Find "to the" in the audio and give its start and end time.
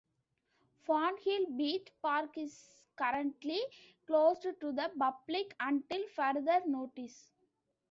4.41-4.91